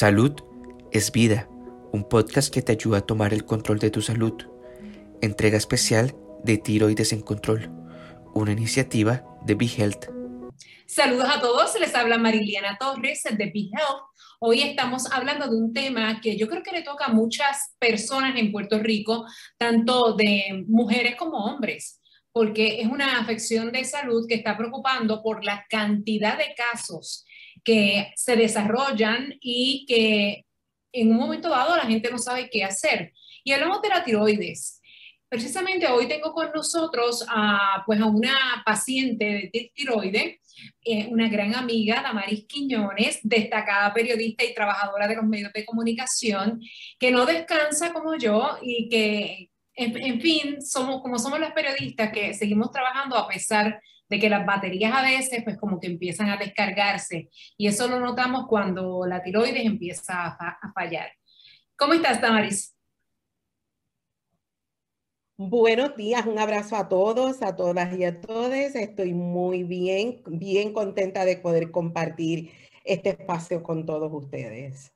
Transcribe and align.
Salud 0.00 0.32
es 0.92 1.12
vida, 1.12 1.46
un 1.92 2.08
podcast 2.08 2.50
que 2.50 2.62
te 2.62 2.72
ayuda 2.72 2.96
a 2.96 3.06
tomar 3.06 3.34
el 3.34 3.44
control 3.44 3.78
de 3.80 3.90
tu 3.90 4.00
salud. 4.00 4.32
Entrega 5.20 5.58
especial 5.58 6.16
de 6.42 6.56
Tiroides 6.56 7.12
en 7.12 7.20
Control, 7.20 7.70
una 8.32 8.52
iniciativa 8.52 9.22
de 9.44 9.56
BeHealth. 9.56 10.06
Saludos 10.86 11.28
a 11.30 11.38
todos, 11.42 11.78
les 11.78 11.94
habla 11.94 12.16
Mariliana 12.16 12.78
Torres 12.80 13.24
de 13.24 13.44
BeHealth. 13.52 14.00
Hoy 14.38 14.62
estamos 14.62 15.04
hablando 15.12 15.46
de 15.50 15.56
un 15.56 15.74
tema 15.74 16.18
que 16.22 16.38
yo 16.38 16.48
creo 16.48 16.62
que 16.62 16.72
le 16.72 16.82
toca 16.82 17.04
a 17.04 17.12
muchas 17.12 17.74
personas 17.78 18.34
en 18.36 18.52
Puerto 18.52 18.78
Rico, 18.78 19.26
tanto 19.58 20.14
de 20.14 20.64
mujeres 20.66 21.16
como 21.16 21.44
hombres, 21.44 22.00
porque 22.32 22.80
es 22.80 22.86
una 22.86 23.20
afección 23.20 23.70
de 23.70 23.84
salud 23.84 24.24
que 24.26 24.36
está 24.36 24.56
preocupando 24.56 25.22
por 25.22 25.44
la 25.44 25.66
cantidad 25.68 26.38
de 26.38 26.54
casos 26.54 27.26
que 27.64 28.12
se 28.16 28.36
desarrollan 28.36 29.34
y 29.40 29.84
que 29.86 30.44
en 30.92 31.10
un 31.10 31.16
momento 31.16 31.48
dado 31.48 31.76
la 31.76 31.86
gente 31.86 32.10
no 32.10 32.18
sabe 32.18 32.48
qué 32.50 32.64
hacer. 32.64 33.12
Y 33.44 33.52
hablamos 33.52 33.80
de 33.82 33.88
la 33.88 34.04
tiroides. 34.04 34.80
Precisamente 35.28 35.86
hoy 35.86 36.08
tengo 36.08 36.32
con 36.32 36.50
nosotros 36.52 37.24
a, 37.28 37.84
pues 37.86 38.00
a 38.00 38.06
una 38.06 38.62
paciente 38.66 39.50
de 39.52 39.72
tiroides, 39.72 40.40
eh, 40.84 41.06
una 41.08 41.28
gran 41.28 41.54
amiga, 41.54 42.02
Damaris 42.02 42.46
Quiñones, 42.48 43.20
destacada 43.22 43.94
periodista 43.94 44.44
y 44.44 44.54
trabajadora 44.54 45.06
de 45.06 45.14
los 45.14 45.24
medios 45.24 45.52
de 45.52 45.64
comunicación, 45.64 46.60
que 46.98 47.12
no 47.12 47.26
descansa 47.26 47.92
como 47.92 48.16
yo 48.16 48.58
y 48.60 48.88
que, 48.88 49.50
en, 49.74 50.20
fin, 50.20 50.60
somos 50.60 51.00
como 51.00 51.18
somos 51.18 51.38
las 51.38 51.52
periodistas 51.52 52.12
que 52.12 52.34
seguimos 52.34 52.72
trabajando 52.72 53.16
a 53.16 53.28
pesar 53.28 53.66
de 53.66 53.80
que 54.18 54.28
las 54.28 54.44
baterías 54.44 54.92
a 54.92 55.02
veces 55.02 55.44
pues 55.44 55.56
como 55.56 55.78
que 55.78 55.86
empiezan 55.86 56.28
a 56.30 56.36
descargarse 56.36 57.30
y 57.56 57.66
eso 57.68 57.86
lo 57.88 58.00
notamos 58.00 58.46
cuando 58.48 59.06
la 59.06 59.22
tiroides 59.22 59.64
empieza 59.64 60.26
a, 60.26 60.72
fallar. 60.74 61.12
¿Cómo 61.76 61.94
estás, 61.94 62.20
Tamaris? 62.20 62.74
Buenos 65.36 65.96
días, 65.96 66.26
un 66.26 66.38
abrazo 66.38 66.76
a 66.76 66.88
todos, 66.88 67.40
a 67.42 67.56
todas 67.56 67.96
y 67.96 68.04
a 68.04 68.20
todos. 68.20 68.52
Estoy 68.52 69.14
muy 69.14 69.62
bien, 69.62 70.22
bien 70.26 70.72
contenta 70.72 71.24
de 71.24 71.36
poder 71.36 71.70
compartir 71.70 72.50
este 72.84 73.10
espacio 73.10 73.62
con 73.62 73.86
todos 73.86 74.12
ustedes. 74.12 74.92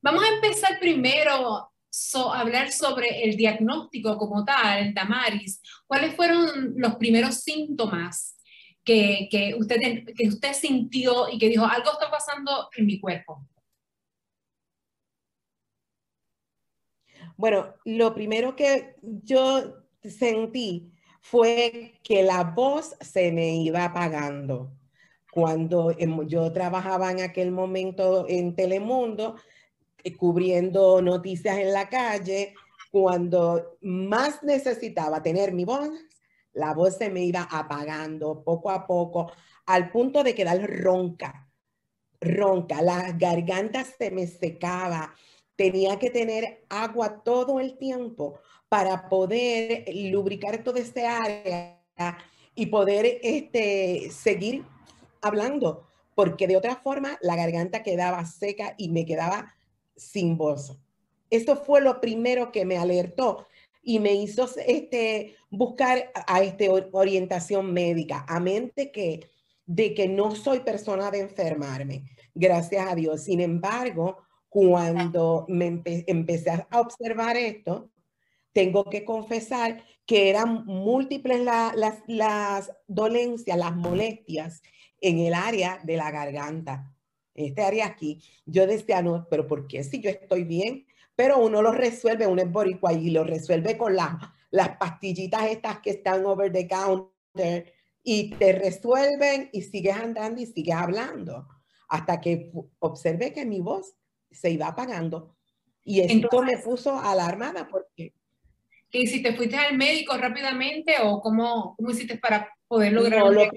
Vamos 0.00 0.24
a 0.24 0.34
empezar 0.34 0.78
primero 0.80 1.70
hablar 2.34 2.72
sobre 2.72 3.24
el 3.24 3.36
diagnóstico 3.36 4.16
como 4.16 4.44
tal, 4.44 4.92
Damaris. 4.92 5.60
¿Cuáles 5.86 6.14
fueron 6.14 6.74
los 6.76 6.96
primeros 6.96 7.36
síntomas 7.42 8.36
que, 8.84 9.28
que, 9.30 9.54
usted, 9.58 10.04
que 10.16 10.28
usted 10.28 10.52
sintió 10.52 11.28
y 11.30 11.38
que 11.38 11.48
dijo, 11.48 11.64
algo 11.64 11.92
está 11.92 12.10
pasando 12.10 12.68
en 12.76 12.86
mi 12.86 13.00
cuerpo? 13.00 13.46
Bueno, 17.36 17.74
lo 17.84 18.14
primero 18.14 18.56
que 18.56 18.96
yo 19.02 19.84
sentí 20.02 20.92
fue 21.20 21.98
que 22.02 22.22
la 22.22 22.44
voz 22.44 22.96
se 23.00 23.32
me 23.32 23.56
iba 23.56 23.84
apagando. 23.84 24.72
Cuando 25.32 25.92
yo 26.26 26.50
trabajaba 26.52 27.10
en 27.10 27.20
aquel 27.20 27.50
momento 27.50 28.26
en 28.28 28.54
Telemundo, 28.54 29.36
cubriendo 30.14 31.00
noticias 31.02 31.58
en 31.58 31.72
la 31.72 31.88
calle, 31.88 32.54
cuando 32.90 33.76
más 33.80 34.42
necesitaba 34.42 35.22
tener 35.22 35.52
mi 35.52 35.64
voz, 35.64 35.90
la 36.52 36.72
voz 36.72 36.96
se 36.96 37.10
me 37.10 37.24
iba 37.24 37.46
apagando 37.50 38.42
poco 38.42 38.70
a 38.70 38.86
poco, 38.86 39.30
al 39.66 39.90
punto 39.90 40.22
de 40.22 40.34
quedar 40.34 40.58
ronca, 40.82 41.48
ronca, 42.20 42.80
la 42.82 43.12
garganta 43.12 43.84
se 43.84 44.10
me 44.10 44.26
secaba, 44.26 45.14
tenía 45.56 45.98
que 45.98 46.10
tener 46.10 46.64
agua 46.68 47.22
todo 47.22 47.60
el 47.60 47.76
tiempo 47.76 48.38
para 48.68 49.08
poder 49.08 49.84
lubricar 50.10 50.62
toda 50.62 50.80
ese 50.80 51.06
área 51.06 51.82
y 52.54 52.66
poder 52.66 53.20
este, 53.22 54.10
seguir 54.10 54.64
hablando, 55.20 55.86
porque 56.14 56.46
de 56.46 56.56
otra 56.56 56.76
forma 56.76 57.18
la 57.20 57.36
garganta 57.36 57.82
quedaba 57.82 58.24
seca 58.24 58.74
y 58.78 58.88
me 58.88 59.04
quedaba 59.04 59.55
sin 59.96 60.36
voz. 60.36 60.76
Eso 61.30 61.56
fue 61.56 61.80
lo 61.80 62.00
primero 62.00 62.52
que 62.52 62.64
me 62.64 62.76
alertó 62.76 63.46
y 63.82 63.98
me 64.00 64.14
hizo 64.14 64.48
este, 64.66 65.36
buscar 65.50 66.10
a, 66.14 66.42
este, 66.42 66.68
orientación 66.68 67.72
médica, 67.72 68.24
a 68.28 68.40
mente 68.40 68.90
que, 68.90 69.28
de 69.64 69.94
que 69.94 70.08
no 70.08 70.34
soy 70.34 70.60
persona 70.60 71.10
de 71.10 71.20
enfermarme, 71.20 72.04
gracias 72.34 72.86
a 72.88 72.94
Dios. 72.94 73.22
Sin 73.22 73.40
embargo, 73.40 74.18
cuando 74.48 75.44
me 75.48 75.82
empecé 76.06 76.50
a 76.50 76.80
observar 76.80 77.36
esto, 77.36 77.90
tengo 78.52 78.84
que 78.84 79.04
confesar 79.04 79.84
que 80.06 80.30
eran 80.30 80.64
múltiples 80.64 81.40
las, 81.40 81.74
las 82.06 82.72
dolencias, 82.86 83.58
las 83.58 83.76
molestias 83.76 84.62
en 85.00 85.18
el 85.18 85.34
área 85.34 85.80
de 85.84 85.96
la 85.96 86.10
garganta 86.10 86.95
este 87.36 87.62
área 87.62 87.86
aquí, 87.86 88.22
yo 88.44 88.66
decía, 88.66 89.02
no, 89.02 89.26
pero 89.30 89.46
¿por 89.46 89.66
qué 89.66 89.84
si 89.84 90.00
yo 90.00 90.10
estoy 90.10 90.44
bien? 90.44 90.86
Pero 91.14 91.38
uno 91.38 91.62
lo 91.62 91.72
resuelve, 91.72 92.26
uno 92.26 92.42
es 92.42 92.50
boricua 92.50 92.92
y 92.92 93.10
lo 93.10 93.24
resuelve 93.24 93.76
con 93.76 93.96
las, 93.96 94.14
las 94.50 94.76
pastillitas 94.76 95.50
estas 95.50 95.80
que 95.80 95.90
están 95.90 96.26
over 96.26 96.52
the 96.52 96.66
counter 96.66 97.72
y 98.02 98.30
te 98.30 98.52
resuelven 98.52 99.50
y 99.52 99.62
sigues 99.62 99.96
andando 99.96 100.40
y 100.40 100.46
sigues 100.46 100.74
hablando 100.74 101.48
hasta 101.88 102.20
que 102.20 102.52
observé 102.78 103.32
que 103.32 103.44
mi 103.44 103.60
voz 103.60 103.96
se 104.30 104.50
iba 104.50 104.68
apagando. 104.68 105.36
Y 105.84 106.00
esto 106.00 106.42
me 106.42 106.58
puso 106.58 106.98
alarmada 106.98 107.68
porque... 107.68 108.12
¿Y 108.90 109.06
si 109.06 109.22
te 109.22 109.34
fuiste 109.34 109.56
al 109.56 109.76
médico 109.76 110.16
rápidamente 110.16 110.94
o 111.02 111.20
cómo, 111.20 111.74
cómo 111.76 111.90
hiciste 111.90 112.18
para 112.18 112.48
poder 112.66 112.92
lograr 112.92 113.22
lo, 113.24 113.48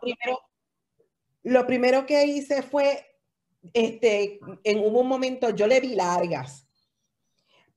primero, 0.00 0.40
lo 1.42 1.66
primero 1.66 2.06
que 2.06 2.24
hice 2.24 2.62
fue 2.62 3.04
este, 3.72 4.40
en 4.64 4.78
un 4.78 5.06
momento 5.06 5.50
yo 5.50 5.66
le 5.66 5.80
vi 5.80 5.94
largas, 5.94 6.66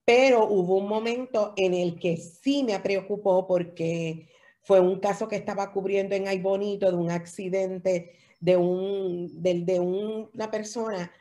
pero 0.05 0.47
hubo 0.47 0.77
un 0.77 0.87
momento 0.87 1.53
en 1.55 1.73
el 1.73 1.99
que 1.99 2.17
sí 2.17 2.63
me 2.63 2.79
preocupó 2.79 3.45
porque 3.45 4.27
fue 4.61 4.79
un 4.79 4.99
caso 4.99 5.27
que 5.27 5.35
estaba 5.35 5.71
cubriendo 5.71 6.15
en 6.15 6.27
Ay 6.27 6.39
Bonito 6.39 6.89
de 6.89 6.97
un 6.97 7.11
accidente 7.11 8.13
de, 8.39 8.57
un, 8.57 9.41
de, 9.41 9.61
de 9.61 9.79
una 9.79 10.49
persona 10.49 11.11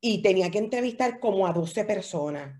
y 0.00 0.22
tenía 0.22 0.50
que 0.50 0.58
entrevistar 0.58 1.20
como 1.20 1.46
a 1.46 1.52
12 1.52 1.84
personas 1.84 2.58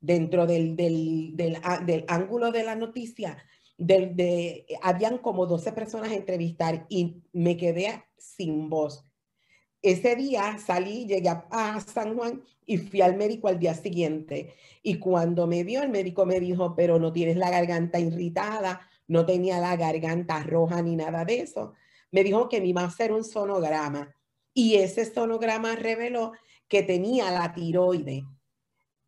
dentro 0.00 0.46
del, 0.46 0.76
del, 0.76 1.36
del, 1.36 1.58
del 1.86 2.04
ángulo 2.08 2.50
de 2.50 2.64
la 2.64 2.74
noticia. 2.74 3.38
De, 3.78 4.66
habían 4.82 5.18
como 5.18 5.46
12 5.46 5.72
personas 5.72 6.10
a 6.10 6.14
entrevistar 6.14 6.86
y 6.88 7.22
me 7.32 7.56
quedé 7.56 8.04
sin 8.18 8.68
voz. 8.68 9.04
Ese 9.82 10.14
día 10.14 10.58
salí, 10.64 11.06
llegué 11.06 11.28
a, 11.28 11.80
San 11.80 12.16
Juan 12.16 12.40
y 12.64 12.78
fui 12.78 13.00
al 13.00 13.16
médico 13.16 13.48
al 13.48 13.58
día 13.58 13.74
siguiente. 13.74 14.54
Y 14.80 14.98
cuando 14.98 15.48
me 15.48 15.64
vio, 15.64 15.82
el 15.82 15.88
médico 15.88 16.24
me 16.24 16.38
dijo, 16.38 16.76
pero 16.76 17.00
no 17.00 17.12
tienes 17.12 17.36
la 17.36 17.50
garganta 17.50 17.98
irritada, 17.98 18.88
no 19.08 19.26
tenía 19.26 19.58
la 19.58 19.76
garganta 19.76 20.40
roja 20.44 20.80
ni 20.82 20.94
nada 20.94 21.24
de 21.24 21.40
eso. 21.40 21.72
Me 22.12 22.22
dijo 22.22 22.48
que 22.48 22.60
me 22.60 22.68
iba 22.68 22.82
a 22.82 22.86
hacer 22.86 23.12
un 23.12 23.24
sonograma. 23.24 24.14
Y 24.54 24.76
ese 24.76 25.04
sonograma 25.04 25.74
reveló 25.74 26.32
que 26.68 26.84
tenía 26.84 27.32
la 27.32 27.52
tiroide. 27.52 28.24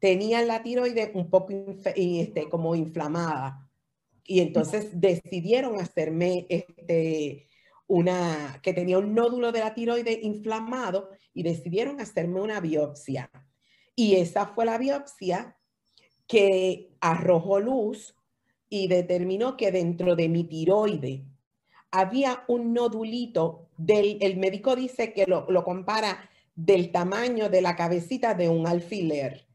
Tenía 0.00 0.42
la 0.42 0.62
tiroide 0.62 1.12
un 1.14 1.30
poco 1.30 1.52
este, 1.94 2.48
como 2.48 2.74
inflamada. 2.74 3.70
Y 4.24 4.40
entonces 4.40 4.88
decidieron 5.00 5.80
hacerme 5.80 6.46
este, 6.48 7.46
una, 7.86 8.60
que 8.62 8.72
tenía 8.72 8.98
un 8.98 9.14
nódulo 9.14 9.52
de 9.52 9.60
la 9.60 9.74
tiroide 9.74 10.20
inflamado 10.22 11.10
y 11.32 11.42
decidieron 11.42 12.00
hacerme 12.00 12.40
una 12.40 12.60
biopsia. 12.60 13.30
Y 13.94 14.16
esa 14.16 14.46
fue 14.46 14.64
la 14.64 14.78
biopsia 14.78 15.56
que 16.26 16.96
arrojó 17.00 17.60
luz 17.60 18.16
y 18.68 18.88
determinó 18.88 19.56
que 19.56 19.70
dentro 19.70 20.16
de 20.16 20.28
mi 20.28 20.44
tiroide 20.44 21.24
había 21.90 22.44
un 22.48 22.72
nodulito 22.72 23.68
del, 23.76 24.18
el 24.20 24.36
médico 24.36 24.74
dice 24.74 25.12
que 25.12 25.26
lo, 25.26 25.46
compara 25.64 26.28
del 26.54 26.90
tamaño 26.90 27.48
de 27.48 27.62
la 27.62 27.76
cabecita 27.76 28.34
de 28.34 28.48
un 28.48 28.66
alfiler, 28.66 29.46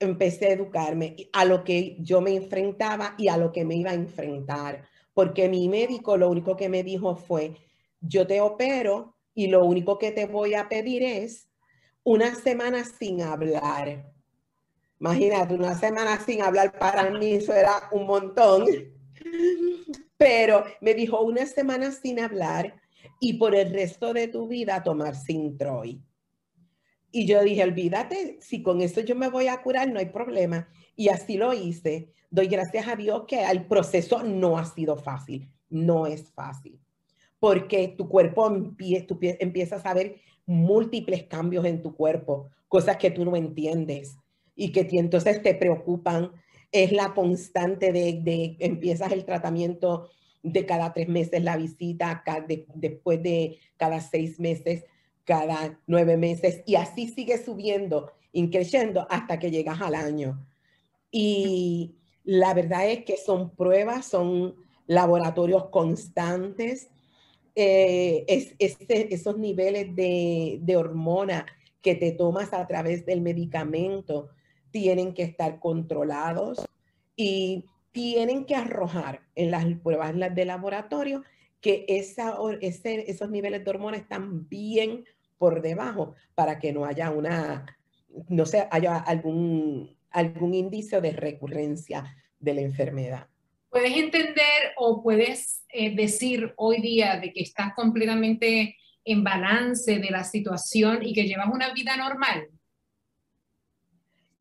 Empecé 0.00 0.46
a 0.46 0.52
educarme 0.52 1.16
a 1.32 1.44
lo 1.44 1.64
que 1.64 1.96
yo 2.00 2.20
me 2.20 2.34
enfrentaba 2.34 3.14
y 3.18 3.28
a 3.28 3.36
lo 3.36 3.52
que 3.52 3.64
me 3.64 3.76
iba 3.76 3.90
a 3.90 3.94
enfrentar. 3.94 4.86
Porque 5.12 5.48
mi 5.48 5.68
médico 5.68 6.16
lo 6.16 6.30
único 6.30 6.56
que 6.56 6.68
me 6.68 6.82
dijo 6.82 7.16
fue, 7.16 7.54
yo 8.00 8.26
te 8.26 8.40
opero 8.40 9.14
y 9.34 9.48
lo 9.48 9.64
único 9.64 9.98
que 9.98 10.12
te 10.12 10.26
voy 10.26 10.54
a 10.54 10.68
pedir 10.68 11.02
es 11.02 11.48
una 12.02 12.34
semana 12.34 12.84
sin 12.84 13.22
hablar. 13.22 14.13
Imagínate, 15.04 15.52
una 15.52 15.78
semana 15.78 16.18
sin 16.18 16.40
hablar 16.40 16.78
para 16.78 17.10
mí, 17.10 17.32
eso 17.32 17.52
era 17.52 17.90
un 17.92 18.06
montón. 18.06 18.64
Pero 20.16 20.64
me 20.80 20.94
dijo 20.94 21.20
una 21.20 21.44
semana 21.44 21.92
sin 21.92 22.20
hablar 22.20 22.80
y 23.20 23.34
por 23.34 23.54
el 23.54 23.70
resto 23.70 24.14
de 24.14 24.28
tu 24.28 24.48
vida 24.48 24.82
tomar 24.82 25.14
Sintroid. 25.14 25.98
Y 27.10 27.26
yo 27.26 27.42
dije, 27.42 27.64
olvídate, 27.64 28.38
si 28.40 28.62
con 28.62 28.80
eso 28.80 29.02
yo 29.02 29.14
me 29.14 29.28
voy 29.28 29.48
a 29.48 29.60
curar, 29.60 29.90
no 29.90 29.98
hay 29.98 30.06
problema. 30.06 30.68
Y 30.96 31.10
así 31.10 31.36
lo 31.36 31.52
hice. 31.52 32.10
Doy 32.30 32.46
gracias 32.46 32.88
a 32.88 32.96
Dios 32.96 33.24
que 33.28 33.44
el 33.44 33.66
proceso 33.66 34.22
no 34.22 34.56
ha 34.56 34.64
sido 34.64 34.96
fácil. 34.96 35.50
No 35.68 36.06
es 36.06 36.32
fácil. 36.32 36.80
Porque 37.38 37.88
tu 37.88 38.08
cuerpo 38.08 38.46
empieza, 38.48 39.76
a 39.84 39.94
ver 39.94 40.16
múltiples 40.46 41.24
cambios 41.24 41.66
en 41.66 41.82
tu 41.82 41.94
cuerpo, 41.94 42.48
cosas 42.68 42.96
que 42.96 43.10
tú 43.10 43.26
no 43.26 43.36
entiendes 43.36 44.16
y 44.56 44.72
que 44.72 44.86
entonces 44.92 45.42
te 45.42 45.54
preocupan. 45.54 46.32
Es 46.72 46.92
la 46.92 47.14
constante 47.14 47.92
de, 47.92 48.20
de 48.22 48.56
empiezas 48.58 49.12
el 49.12 49.24
tratamiento 49.24 50.10
de 50.44 50.66
cada 50.66 50.92
tres 50.92 51.08
meses 51.08 51.42
la 51.42 51.56
visita, 51.56 52.22
después 52.74 53.22
de 53.22 53.58
cada 53.76 54.00
seis 54.00 54.38
meses, 54.38 54.84
cada 55.24 55.80
nueve 55.86 56.16
meses, 56.18 56.62
y 56.66 56.74
así 56.74 57.08
sigue 57.08 57.42
subiendo, 57.42 58.12
increciendo 58.32 59.06
hasta 59.08 59.38
que 59.38 59.50
llegas 59.50 59.80
al 59.80 59.94
año. 59.94 60.46
Y 61.10 61.96
la 62.24 62.52
verdad 62.52 62.90
es 62.90 63.04
que 63.04 63.16
son 63.16 63.54
pruebas, 63.56 64.04
son 64.04 64.54
laboratorios 64.86 65.70
constantes. 65.70 66.90
Eh, 67.54 68.24
es, 68.28 68.54
esos 68.58 69.38
niveles 69.38 69.94
de, 69.96 70.58
de 70.60 70.76
hormona 70.76 71.46
que 71.80 71.94
te 71.94 72.12
tomas 72.12 72.52
a 72.52 72.66
través 72.66 73.06
del 73.06 73.22
medicamento 73.22 74.28
tienen 74.74 75.14
que 75.14 75.22
estar 75.22 75.60
controlados 75.60 76.66
y 77.14 77.64
tienen 77.92 78.44
que 78.44 78.56
arrojar 78.56 79.20
en 79.36 79.52
las 79.52 79.64
pruebas 79.84 80.12
de 80.34 80.44
laboratorio 80.44 81.22
que 81.60 81.84
esa, 81.86 82.34
esos 82.60 83.30
niveles 83.30 83.64
de 83.64 83.70
hormonas 83.70 84.00
están 84.00 84.48
bien 84.48 85.04
por 85.38 85.62
debajo 85.62 86.16
para 86.34 86.58
que 86.58 86.72
no 86.72 86.86
haya 86.86 87.12
una, 87.12 87.64
no 88.28 88.46
sé, 88.46 88.66
haya 88.72 88.96
algún, 88.96 89.96
algún 90.10 90.54
índice 90.54 91.00
de 91.00 91.12
recurrencia 91.12 92.12
de 92.40 92.54
la 92.54 92.62
enfermedad. 92.62 93.28
¿Puedes 93.70 93.96
entender 93.96 94.72
o 94.76 95.04
puedes 95.04 95.62
eh, 95.68 95.94
decir 95.94 96.52
hoy 96.56 96.82
día 96.82 97.20
de 97.20 97.32
que 97.32 97.42
estás 97.42 97.74
completamente 97.74 98.76
en 99.04 99.22
balance 99.22 100.00
de 100.00 100.10
la 100.10 100.24
situación 100.24 100.98
y 101.04 101.14
que 101.14 101.28
llevas 101.28 101.46
una 101.52 101.72
vida 101.72 101.96
normal? 101.96 102.48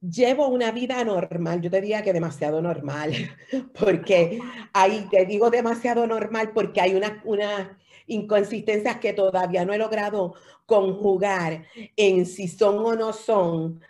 Llevo 0.03 0.47
una 0.47 0.71
vida 0.71 1.03
normal, 1.03 1.61
yo 1.61 1.69
te 1.69 1.79
diría 1.81 2.03
que 2.03 2.13
demasiado 2.13 2.61
normal, 2.61 3.13
porque 3.79 4.39
ahí 4.73 5.07
te 5.09 5.25
digo 5.25 5.49
demasiado 5.49 6.05
normal 6.05 6.51
porque 6.53 6.81
hay 6.81 6.95
unas 6.95 7.13
una 7.23 7.77
inconsistencias 8.05 8.97
que 8.97 9.13
todavía 9.13 9.63
no 9.63 9.73
he 9.73 9.77
logrado 9.77 10.33
conjugar 10.65 11.65
en 11.95 12.25
si 12.25 12.49
son 12.49 12.79
o 12.79 12.95
no 12.95 13.13
son 13.13 13.81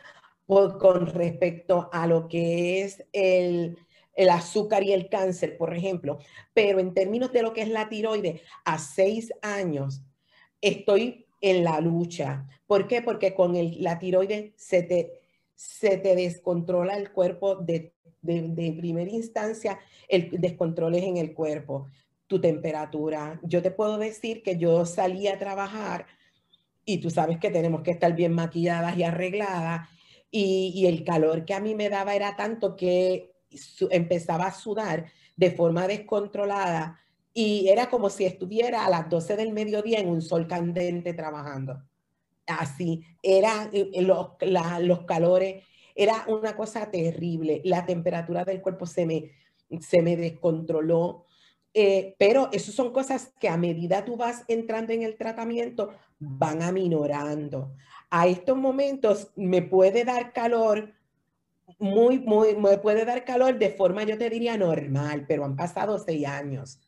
con 0.80 1.08
respecto 1.08 1.90
a 1.92 2.06
lo 2.06 2.28
que 2.28 2.84
es 2.84 3.04
el, 3.12 3.76
el 4.14 4.30
azúcar 4.30 4.84
y 4.84 4.94
el 4.94 5.10
cáncer, 5.10 5.58
por 5.58 5.74
ejemplo. 5.76 6.20
Pero 6.54 6.80
en 6.80 6.94
términos 6.94 7.32
de 7.32 7.42
lo 7.42 7.54
que 7.54 7.64
es 7.64 7.70
la 7.70 7.90
tiroides, 7.90 8.42
a 8.66 8.78
seis 8.78 9.34
años 9.42 10.04
estoy 10.62 11.26
en 11.42 11.64
la 11.64 11.82
lucha. 11.82 12.48
¿Por 12.68 12.88
qué? 12.88 13.02
Porque 13.02 13.34
con 13.34 13.56
el, 13.56 13.82
la 13.82 13.98
tiroides 13.98 14.54
se 14.56 14.84
te 14.84 15.23
se 15.56 15.98
te 15.98 16.16
descontrola 16.16 16.96
el 16.96 17.12
cuerpo 17.12 17.56
de, 17.56 17.94
de, 18.22 18.76
primera 18.78 19.12
instancia, 19.12 19.80
el 20.08 20.30
descontrol 20.40 20.96
es 20.96 21.04
en 21.04 21.18
el 21.18 21.34
cuerpo, 21.34 21.88
tu 22.28 22.40
temperatura. 22.40 23.40
Yo 23.44 23.62
te 23.62 23.72
puedo 23.72 23.98
decir 23.98 24.44
que 24.44 24.58
yo 24.58 24.86
salí 24.86 25.28
a 25.28 25.40
trabajar 25.40 26.08
y 26.86 26.98
tú 27.00 27.10
sabes 27.10 27.40
que 27.40 27.50
tenemos 27.50 27.82
que 27.82 27.92
estar 27.92 28.14
bien 28.14 28.34
maquilladas 28.34 28.98
y 28.98 29.04
arregladas 29.04 29.88
y, 30.32 30.72
y 30.76 30.88
el 30.88 31.04
calor 31.04 31.46
que 31.46 31.54
a 31.54 31.60
mí 31.60 31.76
me 31.76 31.90
daba 31.90 32.16
era 32.16 32.36
tanto 32.36 32.76
que 32.76 33.32
empezaba 33.92 34.48
a 34.48 34.54
sudar 34.54 35.06
de 35.36 35.52
forma 35.52 35.88
descontrolada 35.88 37.00
y 37.34 37.68
era 37.70 37.90
como 37.90 38.10
si 38.10 38.26
estuviera 38.26 38.86
a 38.86 38.90
las 38.90 39.10
12 39.10 39.36
del 39.36 39.54
mediodía 39.54 40.00
en 40.00 40.10
un 40.10 40.22
sol 40.22 40.48
candente 40.48 41.14
trabajando 41.14 41.82
así, 42.48 43.04
era 43.22 43.70
eh, 43.72 43.90
eh, 43.94 44.02
los, 44.02 44.30
los 44.82 45.02
calores, 45.06 45.64
era 45.96 46.26
una 46.28 46.56
cosa 46.56 46.90
terrible, 46.90 47.62
la 47.64 47.86
temperatura 47.86 48.44
del 48.44 48.62
cuerpo 48.62 48.86
se 48.86 49.06
me, 49.06 49.32
se 49.80 50.02
me 50.02 50.18
descontroló, 50.18 51.26
eh, 51.74 52.16
pero 52.20 52.50
esas 52.52 52.76
son 52.76 52.92
cosas 52.92 53.34
que 53.40 53.50
a 53.50 53.58
medida 53.58 54.06
tú 54.06 54.16
vas 54.16 54.44
entrando 54.48 54.94
en 54.94 55.04
el 55.04 55.18
tratamiento 55.18 55.92
van 56.20 56.62
aminorando. 56.62 57.74
A 58.10 58.28
estos 58.28 58.58
momentos 58.58 59.32
me 59.36 59.62
puede 59.62 60.04
dar 60.04 60.34
calor, 60.34 60.94
muy, 61.80 62.20
muy, 62.20 62.56
me 62.56 62.78
puede 62.78 63.06
dar 63.06 63.26
calor 63.26 63.58
de 63.58 63.72
forma, 63.72 64.04
yo 64.04 64.18
te 64.18 64.30
diría, 64.30 64.58
normal, 64.58 65.26
pero 65.28 65.46
han 65.46 65.56
pasado 65.56 65.98
seis 65.98 66.26
años. 66.28 66.80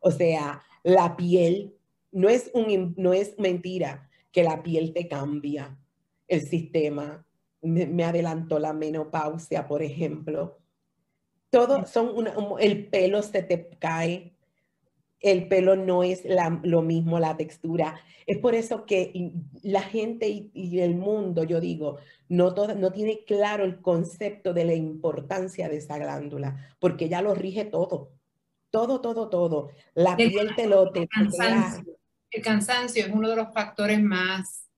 O 0.00 0.10
sea, 0.10 0.62
la 0.82 1.16
piel 1.16 1.76
no 2.10 2.28
es, 2.28 2.50
un, 2.54 2.94
no 2.96 3.12
es 3.12 3.38
mentira 3.38 4.10
que 4.34 4.42
la 4.42 4.62
piel 4.64 4.92
te 4.92 5.06
cambia, 5.06 5.78
el 6.26 6.42
sistema. 6.42 7.24
Me, 7.62 8.04
adelantó 8.04 8.58
la 8.58 8.74
menopausia, 8.74 9.66
por 9.66 9.80
ejemplo. 9.80 10.58
Todo 11.48 11.86
son 11.86 12.26
el 12.58 12.88
pelo 12.88 13.22
se 13.22 13.42
te 13.44 13.70
cae, 13.78 14.34
el 15.20 15.46
pelo 15.46 15.76
no 15.76 16.02
es 16.02 16.24
lo 16.64 16.82
mismo, 16.82 17.20
la 17.20 17.36
textura. 17.36 17.94
Es 18.26 18.38
por 18.38 18.56
eso 18.56 18.84
que 18.84 19.32
la 19.62 19.82
gente 19.82 20.50
y, 20.52 20.80
el 20.80 20.96
mundo, 20.96 21.44
yo 21.44 21.60
digo, 21.60 21.98
no, 22.28 22.50
no 22.50 22.92
tiene 22.92 23.24
claro 23.24 23.64
el 23.64 23.80
concepto 23.80 24.52
de 24.52 24.64
la 24.64 24.74
importancia 24.74 25.68
de 25.68 25.76
esa 25.76 25.96
glándula, 25.96 26.74
porque 26.80 27.08
ya 27.08 27.22
lo 27.22 27.34
rige 27.34 27.64
todo. 27.64 28.10
Todo, 28.70 29.00
todo, 29.00 29.28
todo. 29.28 29.70
La 29.94 30.16
piel 30.16 30.56
te 30.56 30.66
lo 30.66 30.90
te, 30.90 31.08
el 32.34 32.42
cansancio 32.42 33.04
es 33.04 33.12
uno 33.12 33.28
de 33.28 33.36
los 33.36 33.52
factores 33.52 34.02
más 34.02 34.68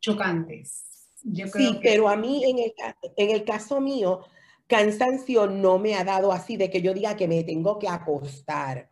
chocantes. 0.00 1.10
sí, 1.20 1.78
pero 1.82 2.08
a 2.08 2.16
mí 2.16 2.42
en 2.44 2.58
el, 2.58 2.72
en 3.16 3.30
el 3.30 3.44
caso 3.44 3.80
mío, 3.80 4.20
cansancio 4.66 5.46
no 5.46 5.78
me 5.78 5.94
ha 5.94 6.04
dado 6.04 6.32
así 6.32 6.56
de 6.56 6.70
que 6.70 6.80
yo 6.80 6.94
diga 6.94 7.16
que 7.16 7.28
me 7.28 7.44
tengo 7.44 7.78
que 7.78 7.88
acostar. 7.88 8.90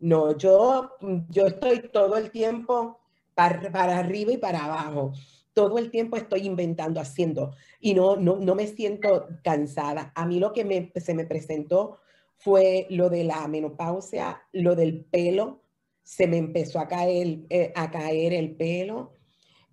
No, 0.00 0.36
yo, 0.36 0.96
yo 1.28 1.46
estoy 1.46 1.88
todo 1.92 2.16
el 2.16 2.30
tiempo 2.30 3.00
para, 3.34 3.70
para 3.70 3.98
arriba 3.98 4.32
y 4.32 4.36
para 4.36 4.64
abajo. 4.64 5.12
Todo 5.52 5.78
el 5.78 5.92
tiempo 5.92 6.16
estoy 6.16 6.46
inventando, 6.46 7.00
haciendo 7.00 7.54
y 7.78 7.94
no, 7.94 8.16
no, 8.16 8.36
no 8.36 8.56
me 8.56 8.66
siento 8.66 9.28
cansada. 9.44 10.12
A 10.16 10.26
mí 10.26 10.40
lo 10.40 10.52
que 10.52 10.64
me, 10.64 10.92
se 10.96 11.14
me 11.14 11.24
presentó 11.24 12.00
fue 12.36 12.88
lo 12.90 13.08
de 13.08 13.22
la 13.22 13.46
menopausia, 13.46 14.42
lo 14.52 14.74
del 14.74 15.04
pelo, 15.04 15.63
se 16.04 16.28
me 16.28 16.36
empezó 16.36 16.78
a 16.78 16.86
caer, 16.86 17.40
eh, 17.50 17.72
a 17.74 17.90
caer 17.90 18.32
el 18.34 18.54
pelo. 18.54 19.14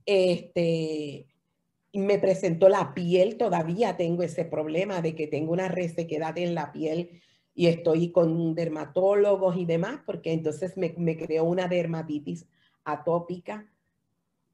Este, 0.05 1.27
me 1.93 2.17
presentó 2.17 2.69
la 2.69 2.93
piel, 2.93 3.37
todavía 3.37 3.97
tengo 3.97 4.23
ese 4.23 4.45
problema 4.45 5.01
de 5.01 5.13
que 5.13 5.27
tengo 5.27 5.51
una 5.51 5.67
resequedad 5.67 6.37
en 6.37 6.55
la 6.55 6.71
piel 6.71 7.21
y 7.53 7.67
estoy 7.67 8.11
con 8.11 8.55
dermatólogos 8.55 9.57
y 9.57 9.65
demás, 9.65 9.99
porque 10.05 10.31
entonces 10.31 10.77
me, 10.77 10.95
me 10.97 11.17
creó 11.17 11.43
una 11.43 11.67
dermatitis 11.67 12.47
atópica 12.85 13.67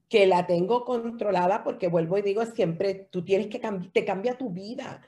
que 0.09 0.25
la 0.25 0.47
tengo 0.47 0.83
controlada 0.83 1.63
porque 1.63 1.87
vuelvo 1.87 2.17
y 2.17 2.23
digo 2.23 2.43
siempre, 2.45 3.07
tú 3.11 3.23
tienes 3.23 3.47
que 3.47 3.59
cambiar, 3.59 3.91
te 3.91 4.03
cambia 4.03 4.37
tu 4.37 4.49
vida. 4.49 5.01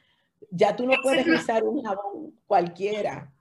Ya 0.51 0.75
tú 0.75 0.85
no 0.85 0.93
puedes 1.01 1.27
usar 1.27 1.63
un 1.63 1.83
jabón 1.83 2.39
cualquiera. 2.47 3.33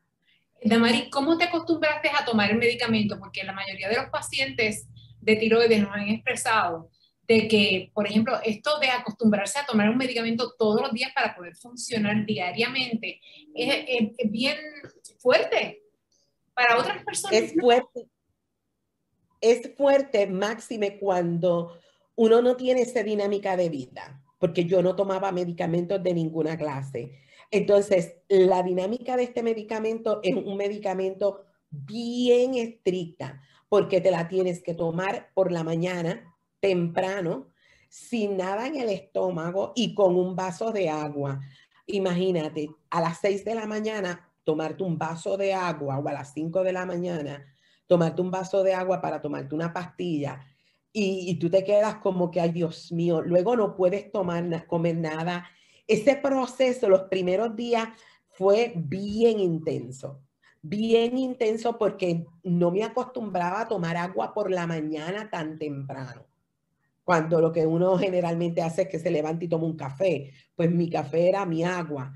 Damari, 0.62 1.08
¿cómo 1.10 1.38
te 1.38 1.44
acostumbraste 1.44 2.10
a 2.10 2.24
tomar 2.24 2.50
el 2.50 2.58
medicamento? 2.58 3.18
Porque 3.18 3.44
la 3.44 3.52
mayoría 3.52 3.88
de 3.88 3.96
los 3.96 4.10
pacientes 4.10 4.88
de 5.20 5.36
tiroides 5.36 5.80
nos 5.80 5.92
han 5.92 6.08
expresado 6.08 6.90
de 7.28 7.46
que, 7.46 7.90
por 7.92 8.06
ejemplo, 8.06 8.40
esto 8.42 8.78
de 8.78 8.88
acostumbrarse 8.88 9.58
a 9.58 9.66
tomar 9.66 9.90
un 9.90 9.98
medicamento 9.98 10.54
todos 10.58 10.80
los 10.80 10.92
días 10.92 11.12
para 11.14 11.36
poder 11.36 11.54
funcionar 11.54 12.24
diariamente 12.24 13.20
es, 13.54 14.30
bien 14.30 14.56
fuerte 15.18 15.82
para 16.54 16.78
otras 16.78 17.04
personas. 17.04 17.36
Es 17.36 17.52
fuerte. 17.52 18.08
Es 19.40 19.76
fuerte, 19.76 20.26
máxime, 20.26 20.98
cuando 20.98 21.78
uno 22.16 22.42
no 22.42 22.56
tiene 22.56 22.80
esa 22.80 23.02
dinámica 23.02 23.56
de 23.56 23.68
vida, 23.68 24.20
porque 24.38 24.64
yo 24.64 24.82
no 24.82 24.96
tomaba 24.96 25.32
medicamentos 25.32 26.02
de 26.02 26.14
ninguna 26.14 26.56
clase. 26.56 27.12
Entonces, 27.50 28.16
la 28.28 28.62
dinámica 28.62 29.16
de 29.16 29.24
este 29.24 29.42
medicamento 29.42 30.20
es 30.22 30.34
un 30.34 30.56
medicamento 30.56 31.44
bien 31.70 32.54
estricta, 32.54 33.40
porque 33.68 34.00
te 34.00 34.10
la 34.10 34.28
tienes 34.28 34.62
que 34.62 34.74
tomar 34.74 35.30
por 35.34 35.52
la 35.52 35.64
mañana, 35.64 36.34
temprano, 36.60 37.48
sin 37.88 38.36
nada 38.36 38.66
en 38.66 38.76
el 38.76 38.90
estómago 38.90 39.72
y 39.74 39.94
con 39.94 40.14
un 40.16 40.36
vaso 40.36 40.72
de 40.72 40.88
agua. 40.88 41.40
Imagínate, 41.86 42.68
a 42.90 43.00
las 43.00 43.18
6 43.20 43.44
de 43.44 43.54
la 43.54 43.66
mañana 43.66 44.30
tomarte 44.44 44.82
un 44.82 44.98
vaso 44.98 45.36
de 45.36 45.54
agua 45.54 45.98
o 45.98 46.08
a 46.08 46.12
las 46.12 46.32
5 46.32 46.62
de 46.62 46.72
la 46.72 46.86
mañana 46.86 47.44
tomarte 47.86 48.20
un 48.20 48.30
vaso 48.30 48.62
de 48.62 48.74
agua 48.74 49.00
para 49.00 49.20
tomarte 49.20 49.54
una 49.54 49.72
pastilla 49.72 50.40
y, 50.92 51.38
tú 51.38 51.50
te 51.50 51.64
quedas 51.64 51.96
como 51.96 52.30
que, 52.30 52.40
ay 52.40 52.50
Dios 52.50 52.90
mío, 52.92 53.20
luego 53.20 53.56
no 53.56 53.76
puedes 53.76 54.10
tomar, 54.10 54.66
comer 54.66 54.96
nada. 54.96 55.46
Ese 55.86 56.16
proceso, 56.16 56.88
los 56.88 57.02
primeros 57.02 57.54
días, 57.54 57.88
fue 58.30 58.72
bien 58.76 59.40
intenso, 59.40 60.22
bien 60.62 61.18
intenso 61.18 61.78
porque 61.78 62.24
no 62.42 62.70
me 62.70 62.84
acostumbraba 62.84 63.62
a 63.62 63.68
tomar 63.68 63.96
agua 63.96 64.32
por 64.32 64.50
la 64.50 64.66
mañana 64.66 65.28
tan 65.30 65.58
temprano 65.58 66.28
cuando 67.08 67.40
lo 67.40 67.52
que 67.52 67.64
uno 67.64 67.96
generalmente 67.96 68.60
hace 68.60 68.82
es 68.82 68.88
que 68.88 68.98
se 68.98 69.10
levanta 69.10 69.42
y 69.42 69.48
toma 69.48 69.64
un 69.64 69.78
café. 69.78 70.30
Pues 70.54 70.70
mi 70.70 70.90
café 70.90 71.30
era 71.30 71.46
mi 71.46 71.64
agua. 71.64 72.14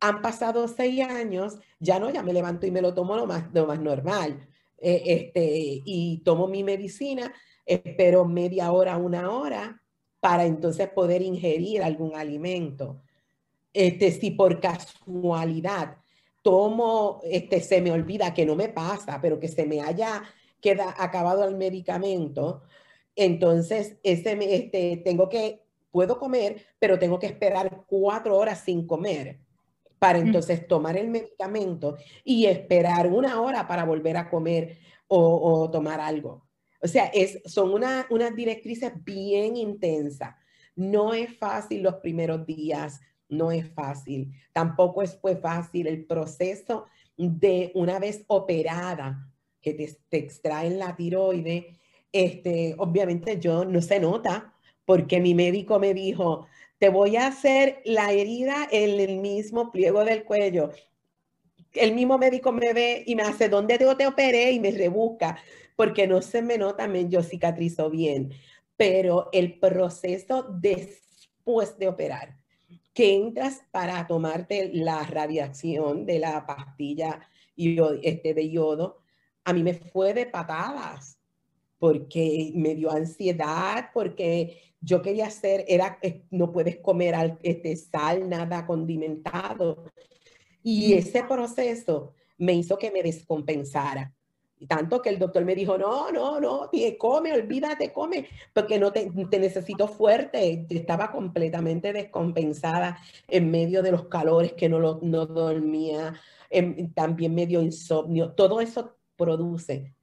Han 0.00 0.22
pasado 0.22 0.66
seis 0.66 1.02
años, 1.02 1.56
ya 1.78 2.00
no, 2.00 2.10
ya 2.10 2.20
me 2.24 2.32
levanto 2.32 2.66
y 2.66 2.72
me 2.72 2.82
lo 2.82 2.94
tomo 2.94 3.14
lo 3.14 3.26
más, 3.26 3.44
lo 3.52 3.64
más 3.64 3.78
normal. 3.78 4.48
Eh, 4.76 5.02
este, 5.06 5.82
y 5.84 6.18
tomo 6.24 6.48
mi 6.48 6.64
medicina, 6.64 7.32
espero 7.66 8.24
media 8.24 8.72
hora, 8.72 8.96
una 8.96 9.30
hora, 9.30 9.82
para 10.20 10.44
entonces 10.44 10.88
poder 10.88 11.22
ingerir 11.22 11.82
algún 11.82 12.16
alimento. 12.16 13.02
Este, 13.72 14.10
si 14.12 14.30
por 14.30 14.60
casualidad 14.60 15.96
tomo, 16.42 17.20
este, 17.24 17.60
se 17.60 17.80
me 17.80 17.90
olvida 17.90 18.34
que 18.34 18.46
no 18.46 18.54
me 18.54 18.68
pasa, 18.68 19.18
pero 19.20 19.38
que 19.40 19.48
se 19.48 19.66
me 19.66 19.80
haya 19.80 20.22
queda, 20.60 20.94
acabado 20.98 21.44
el 21.44 21.56
medicamento, 21.56 22.62
entonces, 23.16 23.96
ese, 24.02 24.38
este, 24.54 24.96
tengo 25.04 25.28
que, 25.28 25.62
puedo 25.90 26.18
comer, 26.18 26.64
pero 26.78 26.98
tengo 26.98 27.18
que 27.18 27.26
esperar 27.26 27.84
cuatro 27.86 28.36
horas 28.36 28.60
sin 28.60 28.86
comer 28.86 29.38
para 29.98 30.18
entonces 30.18 30.66
tomar 30.66 30.96
el 30.96 31.08
medicamento 31.08 31.96
y 32.24 32.46
esperar 32.46 33.06
una 33.06 33.40
hora 33.40 33.66
para 33.66 33.84
volver 33.84 34.16
a 34.16 34.28
comer 34.28 34.78
o, 35.06 35.70
tomar 35.70 36.00
algo. 36.00 36.43
O 36.84 36.88
sea, 36.88 37.06
es, 37.06 37.40
son 37.46 37.72
unas 37.72 38.36
directrices 38.36 38.92
bien 39.02 39.56
intensas. 39.56 40.36
No 40.76 41.14
es 41.14 41.36
fácil 41.36 41.82
los 41.82 41.94
primeros 41.96 42.46
días, 42.46 43.00
no 43.28 43.50
es 43.50 43.66
fácil. 43.72 44.30
Tampoco 44.52 45.02
es, 45.02 45.16
fue 45.16 45.36
fácil 45.36 45.86
el 45.88 46.04
proceso 46.04 46.84
de 47.16 47.72
una 47.74 47.98
vez 47.98 48.24
operada 48.28 49.28
que 49.60 49.74
te, 49.74 49.96
te 50.08 50.18
extraen 50.18 50.78
la 50.78 50.94
tiroide 50.94 51.80
este, 52.14 52.76
obviamente 52.78 53.40
yo 53.40 53.64
no 53.64 53.82
se 53.82 53.98
nota 53.98 54.54
porque 54.84 55.18
mi 55.18 55.34
médico 55.34 55.80
me 55.80 55.94
dijo, 55.94 56.46
te 56.78 56.88
voy 56.88 57.16
a 57.16 57.26
hacer 57.26 57.82
la 57.84 58.12
herida 58.12 58.68
en 58.70 59.00
el 59.00 59.18
mismo 59.18 59.72
pliego 59.72 60.04
del 60.04 60.22
cuello. 60.22 60.70
El 61.72 61.92
mismo 61.92 62.16
médico 62.16 62.52
me 62.52 62.72
ve 62.72 63.02
y 63.04 63.16
me 63.16 63.24
hace, 63.24 63.48
¿dónde 63.48 63.78
te, 63.78 63.94
te 63.96 64.06
operé? 64.06 64.52
Y 64.52 64.60
me 64.60 64.70
rebusca, 64.70 65.36
porque 65.76 66.06
no 66.06 66.22
se 66.22 66.42
me 66.42 66.58
nota, 66.58 66.86
yo 67.08 67.22
cicatrizo 67.22 67.90
bien. 67.90 68.32
Pero 68.76 69.28
el 69.32 69.58
proceso 69.58 70.46
después 70.50 71.78
de 71.78 71.88
operar, 71.88 72.38
que 72.92 73.14
entras 73.14 73.62
para 73.70 74.06
tomarte 74.06 74.70
la 74.72 75.02
radiación 75.04 76.06
de 76.06 76.20
la 76.20 76.46
pastilla 76.46 77.20
este, 77.56 78.34
de 78.34 78.50
yodo, 78.50 79.00
a 79.44 79.52
mí 79.52 79.62
me 79.62 79.74
fue 79.74 80.14
de 80.14 80.26
patadas 80.26 81.18
porque 81.78 82.52
me 82.54 82.74
dio 82.74 82.90
ansiedad, 82.90 83.90
porque 83.92 84.74
yo 84.80 85.02
quería 85.02 85.26
hacer, 85.26 85.64
era, 85.68 85.98
no 86.30 86.50
puedes 86.52 86.78
comer 86.78 87.38
este, 87.42 87.76
sal, 87.76 88.28
nada 88.28 88.66
condimentado. 88.66 89.90
Y 90.62 90.94
ese 90.94 91.24
proceso 91.24 92.14
me 92.38 92.54
hizo 92.54 92.78
que 92.78 92.90
me 92.90 93.02
descompensara. 93.02 94.14
Tanto 94.66 95.02
que 95.02 95.10
el 95.10 95.18
doctor 95.18 95.44
me 95.44 95.54
dijo, 95.54 95.78
no, 95.78 96.10
no, 96.10 96.40
no, 96.40 96.70
come, 96.98 97.32
olvídate, 97.32 97.92
come, 97.92 98.28
porque 98.52 98.78
no 98.78 98.92
te, 98.92 99.10
te, 99.30 99.38
necesito 99.38 99.88
fuerte. 99.88 100.66
Estaba 100.68 101.10
completamente 101.10 101.92
descompensada 101.92 102.98
en 103.28 103.50
medio 103.50 103.82
de 103.82 103.92
los 103.92 104.08
calores 104.08 104.52
que 104.52 104.68
no, 104.68 104.78
lo, 104.78 105.00
no 105.02 105.26
dormía, 105.26 106.14
en, 106.50 106.92
también 106.92 107.34
medio 107.34 107.62
insomnio. 107.62 108.32
Todo 108.32 108.60
eso 108.60 108.96
produce 109.16 109.94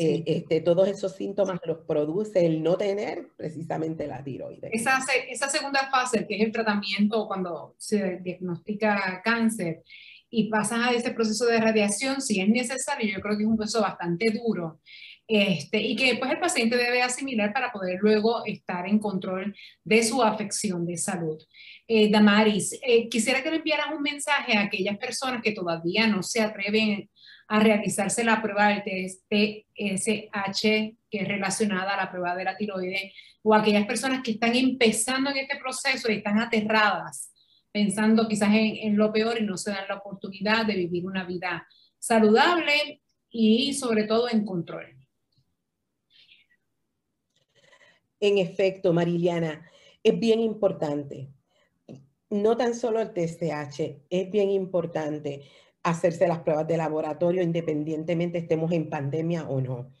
eh, 0.00 0.22
este, 0.26 0.60
todos 0.60 0.86
esos 0.86 1.16
síntomas 1.16 1.58
los 1.64 1.78
produce 1.78 2.46
el 2.46 2.62
no 2.62 2.76
tener 2.76 3.30
precisamente 3.36 4.06
la 4.06 4.22
tiroides. 4.22 4.70
Esa, 4.72 5.00
esa 5.28 5.48
segunda 5.48 5.90
fase, 5.90 6.24
que 6.24 6.36
es 6.36 6.42
el 6.42 6.52
tratamiento 6.52 7.26
cuando 7.26 7.74
se 7.78 8.18
diagnostica 8.18 9.20
cáncer 9.24 9.82
y 10.30 10.48
pasas 10.50 10.86
a 10.86 10.92
ese 10.92 11.10
proceso 11.10 11.46
de 11.46 11.60
radiación, 11.60 12.20
si 12.20 12.40
es 12.40 12.48
necesario, 12.48 13.12
yo 13.12 13.20
creo 13.20 13.36
que 13.36 13.44
es 13.44 13.48
un 13.48 13.56
proceso 13.56 13.80
bastante 13.80 14.30
duro. 14.30 14.80
Este, 15.30 15.82
y 15.82 15.94
que 15.94 16.06
después 16.06 16.30
el 16.30 16.40
paciente 16.40 16.78
debe 16.78 17.02
asimilar 17.02 17.52
para 17.52 17.70
poder 17.70 17.98
luego 18.00 18.46
estar 18.46 18.88
en 18.88 18.98
control 18.98 19.54
de 19.84 20.02
su 20.02 20.22
afección 20.22 20.86
de 20.86 20.96
salud. 20.96 21.36
Eh, 21.86 22.10
Damaris, 22.10 22.78
eh, 22.82 23.10
quisiera 23.10 23.42
que 23.42 23.50
le 23.50 23.58
enviaras 23.58 23.94
un 23.94 24.00
mensaje 24.00 24.56
a 24.56 24.62
aquellas 24.62 24.96
personas 24.96 25.42
que 25.42 25.52
todavía 25.52 26.06
no 26.06 26.22
se 26.22 26.40
atreven 26.40 27.10
a 27.46 27.60
realizarse 27.60 28.24
la 28.24 28.40
prueba 28.40 28.68
del 28.68 28.82
TSH, 28.82 30.62
que 30.62 31.18
es 31.18 31.28
relacionada 31.28 31.94
a 31.94 32.04
la 32.04 32.10
prueba 32.10 32.34
de 32.34 32.44
la 32.44 32.56
tiroides, 32.56 33.12
o 33.42 33.54
aquellas 33.54 33.86
personas 33.86 34.22
que 34.22 34.32
están 34.32 34.54
empezando 34.56 35.30
en 35.30 35.38
este 35.38 35.56
proceso 35.58 36.10
y 36.10 36.16
están 36.16 36.38
aterradas, 36.38 37.32
pensando 37.78 38.26
quizás 38.26 38.48
en, 38.52 38.96
lo 38.96 39.12
peor 39.12 39.40
y 39.40 39.44
no 39.44 39.56
se 39.56 39.70
dan 39.70 39.86
la 39.88 39.98
oportunidad 39.98 40.66
de 40.66 40.74
vivir 40.74 41.06
una 41.06 41.24
vida 41.24 41.64
saludable 41.96 43.00
y 43.30 43.72
sobre 43.72 44.02
todo 44.02 44.28
en 44.28 44.44
control. 44.44 44.96
En 48.18 48.38
efecto, 48.38 48.92
Mariliana, 48.92 49.64
es 50.02 50.18
bien 50.18 50.40
importante. 50.40 51.28
No 52.30 52.56
tan 52.56 52.74
solo 52.74 53.00
el 53.00 53.12
TSH, 53.12 53.80
es 54.10 54.30
bien 54.32 54.50
importante 54.50 55.44
hacerse 55.84 56.26
las 56.26 56.40
pruebas 56.40 56.66
de 56.66 56.78
laboratorio 56.78 57.42
independientemente 57.42 58.38
estemos 58.38 58.72
en 58.72 58.90
pandemia 58.90 59.48
o 59.48 59.60
no. 59.60 59.92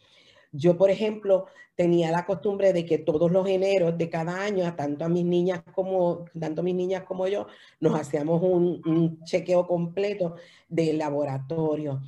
Yo, 0.52 0.76
por 0.76 0.90
ejemplo, 0.90 1.46
tenía 1.74 2.10
la 2.10 2.26
costumbre 2.26 2.72
de 2.72 2.84
que 2.86 2.98
todos 2.98 3.30
los 3.30 3.46
eneros 3.48 3.96
de 3.98 4.08
cada 4.08 4.42
año, 4.42 4.74
tanto 4.74 5.04
a 5.04 5.08
mis 5.08 5.24
niñas 5.24 5.62
como, 5.74 6.24
tanto 6.38 6.62
mis 6.62 6.74
niñas 6.74 7.04
como 7.04 7.28
yo, 7.28 7.46
nos 7.80 7.98
hacíamos 7.98 8.42
un, 8.42 8.82
un 8.86 9.22
chequeo 9.24 9.66
completo 9.66 10.36
del 10.68 10.98
laboratorio. 10.98 12.00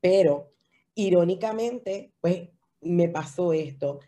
Pero, 0.00 0.52
irónicamente, 0.94 2.12
pues 2.20 2.48
me 2.80 3.08
pasó 3.08 3.52
esto. 3.52 4.00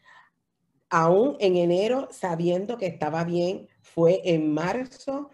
Aún 0.91 1.37
en 1.41 1.57
enero, 1.57 2.09
sabiendo 2.11 2.77
que 2.77 2.87
estaba 2.87 3.25
bien, 3.25 3.69
fue 3.81 4.21
en 4.25 4.53
marzo 4.53 5.31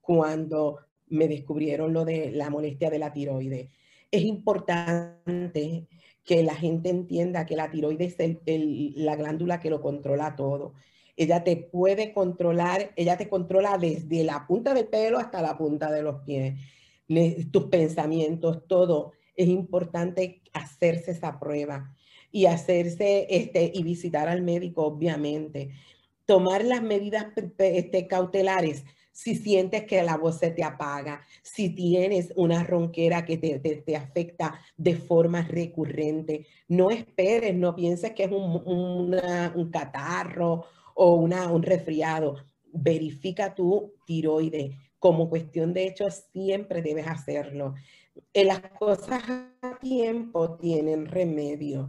cuando 0.00 0.78
me 1.08 1.28
descubrieron 1.28 1.92
lo 1.92 2.04
de 2.04 2.30
la 2.30 2.50
molestia 2.50 2.90
de 2.90 2.98
la 2.98 3.12
tiroides. 3.12 3.68
Es 4.10 4.22
importante 4.22 5.88
que 6.26 6.42
la 6.42 6.56
gente 6.56 6.90
entienda 6.90 7.46
que 7.46 7.56
la 7.56 7.70
tiroides 7.70 8.16
es 8.18 8.36
la 8.96 9.14
glándula 9.14 9.60
que 9.60 9.70
lo 9.70 9.80
controla 9.80 10.34
todo. 10.34 10.74
Ella 11.16 11.44
te 11.44 11.56
puede 11.56 12.12
controlar, 12.12 12.92
ella 12.96 13.16
te 13.16 13.28
controla 13.28 13.78
desde 13.78 14.24
la 14.24 14.46
punta 14.46 14.74
del 14.74 14.88
pelo 14.88 15.18
hasta 15.18 15.40
la 15.40 15.56
punta 15.56 15.90
de 15.90 16.02
los 16.02 16.22
pies. 16.24 16.54
tus 17.52 17.64
pensamientos, 17.64 18.66
todo. 18.66 19.12
Es 19.36 19.48
importante 19.48 20.42
hacerse 20.52 21.12
esa 21.12 21.38
prueba 21.38 21.94
y 22.32 22.46
hacerse 22.46 23.26
este, 23.30 23.70
y 23.72 23.82
visitar 23.84 24.28
al 24.28 24.42
médico, 24.42 24.84
obviamente. 24.84 25.70
Tomar 26.24 26.64
las 26.64 26.82
medidas 26.82 27.26
este, 27.58 28.08
cautelares 28.08 28.84
si 29.16 29.34
sientes 29.34 29.84
que 29.84 30.02
la 30.02 30.18
voz 30.18 30.40
se 30.40 30.50
te 30.50 30.62
apaga, 30.62 31.22
si 31.42 31.70
tienes 31.70 32.34
una 32.36 32.62
ronquera 32.64 33.24
que 33.24 33.38
te, 33.38 33.58
te, 33.58 33.96
afecta 33.96 34.60
de 34.76 34.94
forma 34.94 35.40
recurrente, 35.40 36.44
no 36.68 36.90
esperes, 36.90 37.54
no 37.54 37.74
pienses 37.74 38.12
que 38.12 38.24
es 38.24 38.30
un, 38.30 38.60
un 38.66 39.70
catarro 39.70 40.66
o 40.94 41.14
una, 41.14 41.50
un 41.50 41.62
resfriado. 41.62 42.36
Verifica 42.70 43.54
tu 43.54 43.94
tiroides. 44.04 44.76
Como 44.98 45.30
cuestión 45.30 45.72
de 45.72 45.86
hecho, 45.86 46.08
siempre 46.10 46.82
debes 46.82 47.06
hacerlo. 47.06 47.74
En 48.34 48.48
las 48.48 48.60
cosas 48.78 49.22
a 49.62 49.78
tiempo 49.80 50.58
tienen 50.58 51.06
remedio. 51.06 51.88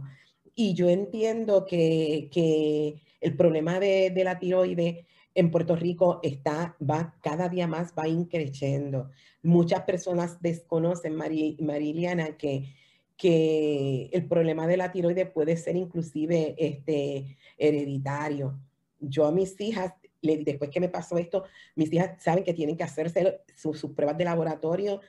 Y 0.54 0.72
yo 0.72 0.88
entiendo 0.88 1.66
que, 1.66 2.30
que 2.32 3.02
el 3.20 3.36
problema 3.36 3.78
de, 3.78 4.08
de 4.08 4.24
la 4.24 4.38
tiroides 4.38 5.04
en 5.38 5.52
Puerto 5.52 5.76
Rico 5.76 6.18
está, 6.24 6.76
va 6.82 7.14
cada 7.22 7.48
día 7.48 7.68
más, 7.68 7.94
va 7.96 8.08
increciendo. 8.08 9.10
Muchas 9.40 9.82
personas 9.82 10.42
desconocen, 10.42 11.14
Mariliana, 11.14 12.36
que, 12.36 12.74
que 13.16 14.10
el 14.12 14.26
problema 14.26 14.66
de 14.66 14.76
la 14.76 14.90
tiroides 14.90 15.30
puede 15.30 15.56
ser 15.56 15.76
inclusive 15.76 16.56
este, 16.58 17.36
hereditario. 17.56 18.58
Yo 18.98 19.26
a 19.26 19.30
mis 19.30 19.60
hijas, 19.60 19.94
después 20.20 20.70
que 20.70 20.80
me 20.80 20.88
pasó 20.88 21.18
esto, 21.18 21.44
mis 21.76 21.92
hijas 21.92 22.20
saben 22.20 22.42
que 22.42 22.52
tienen 22.52 22.76
que 22.76 22.82
hacerse 22.82 23.42
sus 23.54 23.92
pruebas 23.92 24.18
de 24.18 24.24
laboratorio 24.24 25.00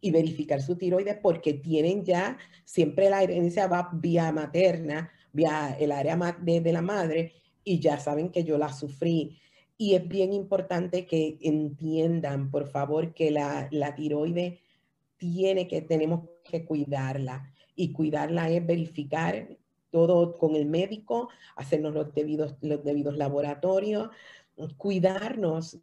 y 0.00 0.12
verificar 0.12 0.62
su 0.62 0.76
tiroides 0.76 1.18
porque 1.20 1.54
tienen 1.54 2.04
ya, 2.04 2.38
siempre 2.64 3.10
la 3.10 3.20
herencia 3.20 3.66
va 3.66 3.90
vía 3.92 4.30
materna, 4.30 5.10
vía 5.32 5.76
el 5.80 5.90
área 5.90 6.16
de, 6.40 6.60
de 6.60 6.72
la 6.72 6.82
madre, 6.82 7.32
y 7.64 7.80
ya 7.80 7.98
saben 7.98 8.30
que 8.30 8.44
yo 8.44 8.58
la 8.58 8.72
sufrí. 8.72 9.40
Y 9.82 9.96
es 9.96 10.06
bien 10.06 10.32
importante 10.32 11.06
que 11.06 11.38
entiendan, 11.40 12.52
por 12.52 12.68
favor, 12.68 13.14
que 13.14 13.32
la, 13.32 13.66
la 13.72 13.96
tiroides 13.96 14.60
tiene 15.16 15.66
que, 15.66 15.82
tenemos 15.82 16.28
que 16.44 16.64
cuidarla. 16.64 17.52
Y 17.74 17.90
cuidarla 17.90 18.48
es 18.48 18.64
verificar 18.64 19.58
todo 19.90 20.38
con 20.38 20.54
el 20.54 20.66
médico, 20.66 21.30
hacernos 21.56 21.94
los 21.94 22.14
debidos, 22.14 22.54
los 22.60 22.84
debidos 22.84 23.16
laboratorios, 23.16 24.10
cuidarnos, 24.76 25.80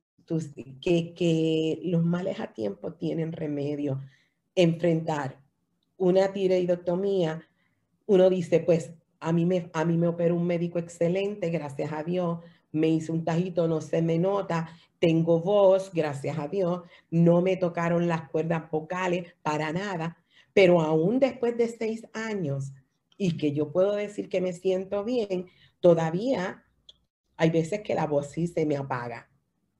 que, 0.79 1.13
que 1.13 1.81
los 1.83 2.05
males 2.05 2.39
a 2.39 2.53
tiempo 2.53 2.93
tienen 2.93 3.33
remedio. 3.33 3.99
Enfrentar 4.55 5.41
una 5.97 6.31
tiroidectomía, 6.31 7.45
uno 8.05 8.29
dice, 8.29 8.61
pues 8.61 8.93
a 9.19 9.33
mí 9.33 9.45
me, 9.45 9.69
a 9.73 9.83
mí 9.83 9.97
me 9.97 10.07
operó 10.07 10.37
un 10.37 10.47
médico 10.47 10.79
excelente, 10.79 11.49
gracias 11.49 11.91
a 11.91 12.03
Dios, 12.03 12.39
me 12.71 12.89
hice 12.89 13.11
un 13.11 13.23
tajito, 13.23 13.67
no 13.67 13.81
se 13.81 14.01
me 14.01 14.19
nota, 14.19 14.69
tengo 14.99 15.39
voz, 15.39 15.91
gracias 15.93 16.37
a 16.37 16.47
Dios, 16.47 16.83
no 17.09 17.41
me 17.41 17.57
tocaron 17.57 18.07
las 18.07 18.29
cuerdas 18.29 18.69
vocales 18.69 19.33
para 19.41 19.71
nada, 19.71 20.17
pero 20.53 20.81
aún 20.81 21.19
después 21.19 21.57
de 21.57 21.67
seis 21.67 22.05
años 22.13 22.73
y 23.17 23.37
que 23.37 23.53
yo 23.53 23.71
puedo 23.71 23.95
decir 23.95 24.29
que 24.29 24.41
me 24.41 24.53
siento 24.53 25.03
bien, 25.03 25.47
todavía 25.79 26.63
hay 27.37 27.49
veces 27.49 27.81
que 27.81 27.95
la 27.95 28.05
voz 28.05 28.31
sí 28.31 28.47
se 28.47 28.65
me 28.65 28.75
apaga, 28.75 29.29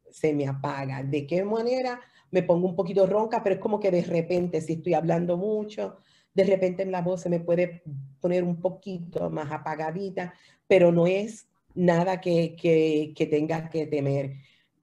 se 0.10 0.34
me 0.34 0.48
apaga. 0.48 1.04
¿De 1.04 1.28
qué 1.28 1.44
manera? 1.44 2.00
Me 2.32 2.44
pongo 2.44 2.68
un 2.68 2.76
poquito 2.76 3.06
ronca, 3.06 3.44
pero 3.44 3.56
es 3.56 3.62
como 3.62 3.82
que 3.82 3.92
de 3.92 4.02
repente, 4.02 4.62
si 4.62 4.74
estoy 4.74 4.94
hablando 4.94 5.36
mucho, 5.36 5.98
de 6.34 6.46
repente 6.46 6.86
la 6.86 7.02
voz 7.02 7.22
se 7.22 7.30
me 7.30 7.42
puede 7.42 7.84
poner 8.22 8.46
un 8.46 8.62
poquito 8.62 9.30
más 9.30 9.52
apagadita, 9.52 10.34
pero 10.68 10.94
no 10.94 11.06
es 11.06 11.49
nada 11.80 12.20
que, 12.20 12.56
que, 12.56 13.26
tenga 13.28 13.70
que 13.70 13.88
temer. 13.88 14.36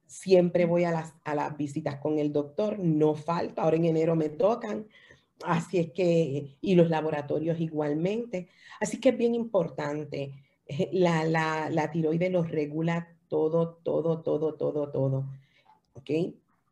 Siempre 0.07 0.65
voy 0.65 0.85
a 0.85 0.91
las, 0.91 1.15
a 1.25 1.35
las 1.35 1.57
visitas 1.57 1.97
con 1.97 2.19
el 2.19 2.33
doctor, 2.33 2.79
no 2.79 3.15
falta, 3.15 3.63
ahora 3.63 3.77
en 3.77 3.85
enero 3.85 4.17
me 4.17 4.31
tocan, 4.31 4.87
así 5.45 5.79
es 5.79 5.91
que, 5.93 6.57
y 6.61 6.75
los 6.75 6.89
laboratorios 6.89 7.61
igualmente. 7.61 8.49
Así 8.81 8.99
que 8.99 9.11
es 9.11 9.19
bien 9.19 9.35
importante, 9.35 10.33
eh, 10.67 10.89
la, 10.93 11.25
la, 11.25 11.69
la 11.71 11.91
tiroides 11.91 12.33
los 12.33 12.51
regula 12.51 13.09
todo, 13.29 13.79
todo, 13.85 14.23
todo, 14.23 14.55
todo, 14.55 14.91
todo. 14.91 15.27
¿Ok? 15.93 16.11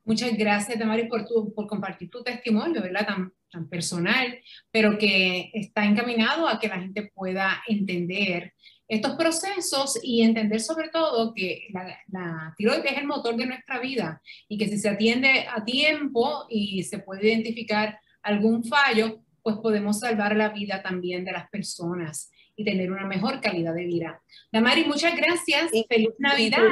Muchas 0.06 0.36
gracias, 0.36 0.78
Damaris, 0.78 1.06
por, 1.06 1.26
por 1.54 1.66
compartir 1.66 2.10
tu 2.10 2.22
testimonio, 2.22 2.82
¿verdad? 2.82 3.06
Tan, 3.06 3.32
tan 3.50 3.68
personal, 3.68 4.38
pero 4.70 4.98
que 4.98 5.50
está 5.54 5.84
encaminado 5.84 6.48
a 6.48 6.58
que 6.58 6.68
la 6.68 6.80
gente 6.80 7.10
pueda 7.14 7.62
entender 7.66 8.52
estos 8.94 9.16
procesos 9.16 9.98
y 10.02 10.22
entender 10.22 10.60
sobre 10.60 10.88
todo 10.88 11.34
que 11.34 11.68
la, 11.72 12.54
tiroides 12.56 12.92
es 12.92 12.98
el 12.98 13.06
motor 13.06 13.36
de 13.36 13.46
nuestra 13.46 13.78
vida 13.80 14.20
y 14.48 14.58
que 14.58 14.68
si 14.68 14.78
se 14.78 14.88
atiende 14.88 15.46
a 15.48 15.64
tiempo 15.64 16.46
y 16.48 16.82
se 16.82 16.98
puede 16.98 17.28
identificar 17.28 17.98
algún 18.22 18.64
fallo, 18.64 19.22
pues 19.42 19.56
podemos 19.56 20.00
salvar 20.00 20.36
la 20.36 20.48
vida 20.48 20.82
también 20.82 21.24
de 21.24 21.32
las 21.32 21.48
personas 21.50 22.30
y 22.56 22.64
tener 22.64 22.90
una 22.90 23.06
mejor 23.06 23.40
calidad 23.40 23.74
de 23.74 23.84
vida. 23.84 24.22
Damari, 24.52 24.84
muchas 24.84 25.16
gracias. 25.16 25.70
Feliz 25.88 26.14
Navidad. 26.18 26.62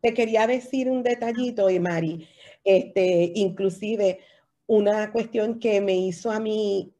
Te 0.00 0.14
quería 0.14 0.46
decir 0.46 0.88
un 0.88 1.02
detallito, 1.02 1.68
Mari. 1.80 2.28
Este, 2.62 3.32
inclusive 3.34 4.20
una 4.66 5.10
cuestión 5.10 5.58
que 5.58 5.80
me 5.80 5.96
hizo 5.96 6.30
a 6.30 6.40
mí 6.40 6.92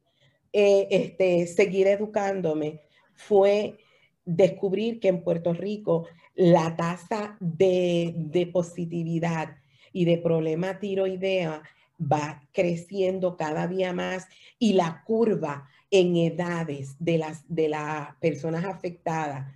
eh, 0.53 0.87
este, 0.89 1.45
seguir 1.47 1.87
educándome 1.87 2.81
fue 3.17 3.77
descubrir 4.23 4.99
que 4.99 5.09
en 5.09 5.23
Puerto 5.23 5.53
Rico 5.53 6.07
la 6.35 6.75
tasa 6.75 7.35
de, 7.39 8.49
positividad 8.53 9.57
y 9.91 10.05
de 10.05 10.17
problema 10.17 10.79
tiroidea 10.79 11.63
va 11.99 12.43
creciendo 12.53 13.35
cada 13.35 13.67
día 13.67 13.91
más 13.91 14.27
y 14.59 14.73
la 14.73 15.03
curva 15.05 15.67
en 15.89 16.15
edades 16.15 16.95
de 16.99 17.17
las, 17.17 17.43
de 17.47 17.69
las 17.69 18.15
personas 18.17 18.65
afectadas 18.65 19.51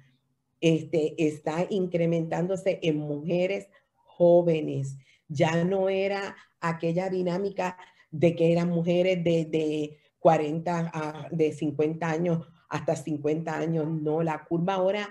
este, 0.60 1.14
está 1.18 1.68
incrementándose 1.70 2.80
en 2.82 2.98
mujeres 2.98 3.68
jóvenes. 3.94 4.98
Ya 5.28 5.64
no 5.64 5.90
era 5.90 6.36
aquella 6.60 7.10
dinámica 7.10 7.78
de 8.10 8.36
que 8.36 8.52
eran 8.52 8.70
mujeres 8.70 9.24
de, 9.24 9.46
de 9.46 10.00
40 10.20 10.92
a 10.94 11.28
de 11.32 11.52
50 11.52 12.10
años 12.10 12.48
hasta 12.72 12.96
50 12.96 13.56
años. 13.56 13.88
No, 13.88 14.24
la 14.24 14.44
curva 14.46 14.76
ahora 14.76 15.10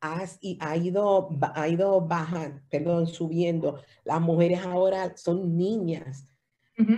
ha, 0.00 0.24
ha, 0.60 0.76
ido, 0.76 1.30
ha 1.54 1.68
ido 1.68 2.00
bajando, 2.00 2.60
perdón, 2.68 3.06
subiendo. 3.06 3.80
Las 4.04 4.20
mujeres 4.20 4.60
ahora 4.64 5.16
son 5.16 5.56
niñas. 5.56 6.28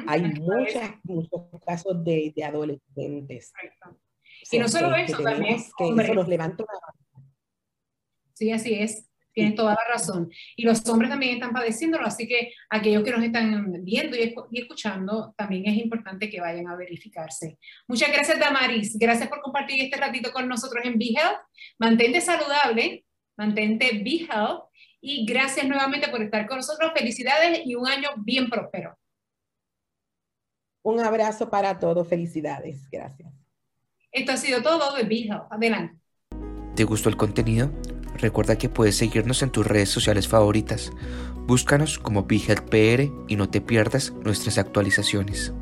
Hay 0.08 0.22
muchas, 0.40 0.90
muchos 1.04 1.42
casos 1.64 2.02
de, 2.02 2.32
de 2.34 2.44
adolescentes. 2.44 3.52
y 4.50 4.58
no 4.58 4.66
solo 4.66 4.96
eso, 4.96 5.22
también. 5.22 5.58
Que 5.76 6.02
eso 6.02 6.14
nos 6.14 6.26
levanta 6.26 6.64
una... 6.64 7.22
Sí, 8.34 8.50
así 8.50 8.74
es. 8.74 9.07
Tienes 9.38 9.54
toda 9.54 9.70
la 9.70 9.94
razón. 9.94 10.32
Y 10.56 10.64
los 10.64 10.84
hombres 10.88 11.10
también 11.10 11.34
están 11.34 11.52
padeciéndolo, 11.52 12.04
así 12.04 12.26
que 12.26 12.52
aquellos 12.68 13.04
que 13.04 13.12
nos 13.12 13.22
están 13.22 13.72
viendo 13.84 14.16
y, 14.16 14.34
escuchando, 14.58 15.32
también 15.36 15.64
es 15.66 15.76
importante 15.76 16.28
que 16.28 16.40
vayan 16.40 16.66
a 16.66 16.74
verificarse. 16.74 17.56
Muchas 17.86 18.10
gracias, 18.10 18.40
Damaris. 18.40 18.98
Gracias 18.98 19.28
por 19.28 19.40
compartir 19.40 19.80
este 19.80 19.96
ratito 19.96 20.32
con 20.32 20.48
nosotros 20.48 20.84
en 20.84 20.98
Be 20.98 21.10
Health. 21.16 21.38
Mantente 21.78 22.20
saludable, 22.20 23.04
mantente 23.36 24.02
Be 24.02 24.26
Health 24.28 24.64
y 25.00 25.24
gracias 25.24 25.68
nuevamente 25.68 26.08
por 26.08 26.20
estar 26.20 26.48
con 26.48 26.56
nosotros. 26.56 26.90
Felicidades 26.96 27.60
y 27.64 27.76
un 27.76 27.86
año 27.86 28.08
bien 28.16 28.50
próspero. 28.50 28.98
Un 30.82 30.98
abrazo 30.98 31.48
para 31.48 31.78
todos. 31.78 32.08
Felicidades. 32.08 32.90
Gracias. 32.90 33.32
Esto 34.10 34.32
ha 34.32 34.36
sido 34.36 34.62
todo 34.62 34.96
de 34.96 35.04
Be 35.04 35.28
Adelante. 35.48 35.96
¿Te 36.74 36.82
gustó 36.82 37.08
el 37.08 37.16
contenido? 37.16 37.70
Recuerda 38.18 38.58
que 38.58 38.68
puedes 38.68 38.96
seguirnos 38.96 39.42
en 39.42 39.50
tus 39.50 39.66
redes 39.66 39.88
sociales 39.88 40.28
favoritas. 40.28 40.92
Búscanos 41.46 41.98
como 41.98 42.24
BeHealthPR 42.24 43.10
y 43.28 43.36
no 43.36 43.48
te 43.48 43.60
pierdas 43.60 44.12
nuestras 44.24 44.58
actualizaciones. 44.58 45.52